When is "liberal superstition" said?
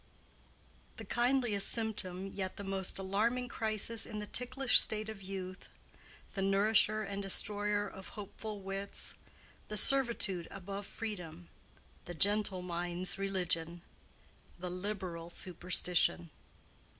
14.71-16.31